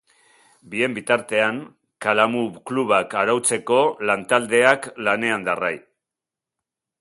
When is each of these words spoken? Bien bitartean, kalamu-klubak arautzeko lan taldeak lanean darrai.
Bien 0.75 0.93
bitartean, 0.99 1.59
kalamu-klubak 2.05 3.13
arautzeko 3.25 3.79
lan 4.11 4.25
taldeak 4.33 4.89
lanean 5.09 5.47
darrai. 5.51 5.73